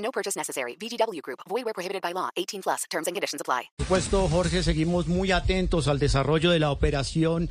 [0.00, 0.76] No purchase necessary.
[0.76, 1.40] VGW Group.
[1.48, 2.30] Void where prohibited by law.
[2.36, 2.84] 18 plus.
[2.90, 3.70] Terms and conditions apply.
[3.76, 7.48] Por supuesto, Jorge, seguimos muy atentos al desarrollo de la operación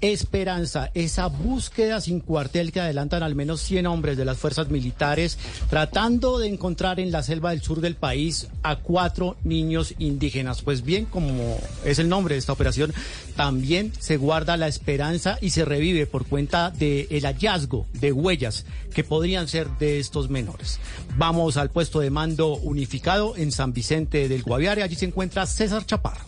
[0.00, 5.38] Esperanza, esa búsqueda sin cuartel que adelantan al menos 100 hombres de las fuerzas militares
[5.68, 10.62] tratando de encontrar en la selva del sur del país a cuatro niños indígenas.
[10.62, 12.94] Pues bien, como es el nombre de esta operación,
[13.36, 19.04] también se guarda la esperanza y se revive por cuenta del hallazgo de huellas que
[19.04, 20.80] podrían ser de estos menores.
[21.16, 24.82] Vamos al puesto de mando unificado en San Vicente del Guaviare.
[24.82, 26.24] Allí se encuentra César Chaparro.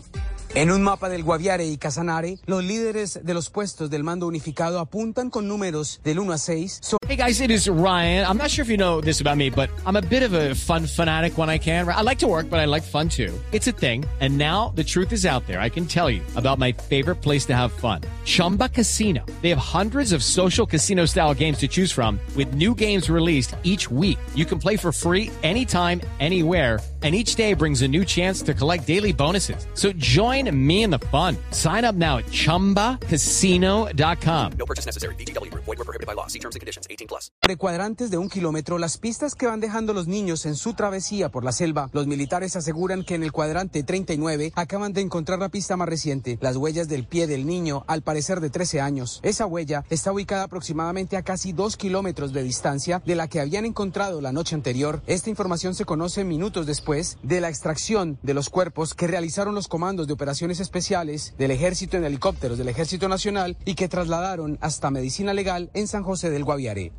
[0.55, 4.79] En un mapa del Guaviare y Casanare, los líderes de los puestos del mando unificado
[4.79, 6.79] apuntan con números del 1 a 6.
[6.79, 8.25] So Hey guys, it is Ryan.
[8.27, 10.53] I'm not sure if you know this about me, but I'm a bit of a
[10.55, 11.87] fun fanatic when I can.
[11.87, 13.31] I like to work, but I like fun too.
[13.51, 14.05] It's a thing.
[14.19, 15.59] And now the truth is out there.
[15.59, 18.01] I can tell you about my favorite place to have fun.
[18.23, 19.25] Chumba Casino.
[19.41, 23.55] They have hundreds of social casino style games to choose from with new games released
[23.63, 24.17] each week.
[24.33, 28.53] You can play for free anytime, anywhere and each day brings a new chance to
[28.53, 29.67] collect daily bonuses.
[29.73, 31.35] So join me in the fun.
[31.51, 34.51] Sign up now at ChumbaCasino.com.
[34.57, 35.15] No purchase necessary.
[35.15, 35.65] VGW Group.
[35.65, 36.27] Void were prohibited by law.
[36.27, 36.87] See terms and conditions.
[36.89, 37.29] 18 plus.
[37.41, 41.27] Sobre cuadrantes de un kilómetro, las pistas que van dejando los niños en su travesía
[41.27, 41.89] por la selva.
[41.91, 46.37] Los militares aseguran que en el cuadrante 39 acaban de encontrar la pista más reciente,
[46.39, 49.19] las huellas del pie del niño, al parecer de 13 años.
[49.23, 53.65] Esa huella está ubicada aproximadamente a casi dos kilómetros de distancia de la que habían
[53.65, 55.01] encontrado la noche anterior.
[55.07, 59.67] Esta información se conoce minutos después de la extracción de los cuerpos que realizaron los
[59.67, 64.91] comandos de operaciones especiales del ejército en helicópteros del Ejército Nacional y que trasladaron hasta
[64.91, 66.91] medicina legal en San José del Guaviare.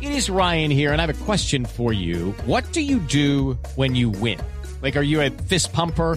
[0.00, 2.34] It is Ryan here, and I have a question for you.
[2.46, 4.38] What do you do when you win?
[4.82, 6.16] Like, are you a fist pumper?